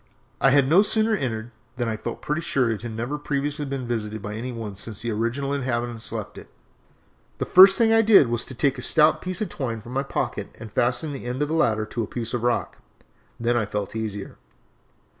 I 0.41 0.49
had 0.49 0.67
no 0.67 0.81
sooner 0.81 1.13
entered 1.13 1.51
than 1.77 1.87
I 1.87 1.95
felt 1.95 2.23
pretty 2.23 2.41
sure 2.41 2.71
it 2.71 2.81
had 2.81 2.93
never 2.93 3.19
previously 3.19 3.65
been 3.65 3.85
visited 3.87 4.19
by 4.19 4.33
any 4.33 4.51
one 4.51 4.75
since 4.75 5.03
the 5.03 5.11
original 5.11 5.53
inhabitants 5.53 6.11
left 6.11 6.39
it. 6.39 6.49
The 7.37 7.45
first 7.45 7.77
thing 7.77 7.93
I 7.93 8.01
did 8.01 8.27
was 8.27 8.43
to 8.47 8.55
take 8.55 8.79
a 8.79 8.81
stout 8.81 9.21
piece 9.21 9.41
of 9.41 9.49
twine 9.49 9.79
from 9.79 9.93
my 9.93 10.01
pocket 10.01 10.55
and 10.59 10.73
fasten 10.73 11.13
the 11.13 11.25
end 11.25 11.43
of 11.43 11.49
the 11.49 11.53
ladder 11.53 11.85
to 11.85 12.01
a 12.01 12.07
piece 12.07 12.33
of 12.33 12.41
rock. 12.41 12.79
Then 13.39 13.55
I 13.55 13.67
felt 13.67 13.95
easier. 13.95 14.37